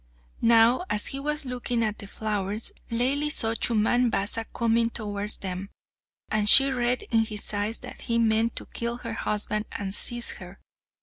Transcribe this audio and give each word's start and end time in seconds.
Now, 0.41 0.83
as 0.89 1.05
he 1.05 1.19
was 1.19 1.45
looking 1.45 1.83
at 1.83 1.99
the 1.99 2.07
flowers, 2.07 2.71
Laili 2.89 3.31
saw 3.31 3.53
Chumman 3.53 4.09
Basa 4.09 4.45
coming 4.51 4.89
towards 4.89 5.37
them, 5.37 5.69
and 6.27 6.49
she 6.49 6.71
read 6.71 7.03
in 7.11 7.23
his 7.25 7.53
eyes 7.53 7.81
that 7.81 8.01
he 8.01 8.17
meant 8.17 8.55
to 8.55 8.65
kill 8.65 8.97
her 8.97 9.13
husband 9.13 9.65
and 9.71 9.93
seize 9.93 10.31
her. 10.37 10.59